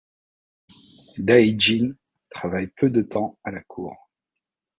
Dai 1.19 1.53
Jin 1.59 1.95
travaille 2.31 2.69
peu 2.75 2.89
de 2.89 3.03
temps 3.03 3.37
à 3.43 3.51
la 3.51 3.61
cour. 3.61 4.09